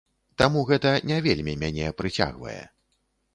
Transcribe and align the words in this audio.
Таму 0.41 0.63
гэта 0.69 0.93
не 1.11 1.19
вельмі 1.27 1.53
мяне 1.65 1.93
прыцягвае. 2.01 2.59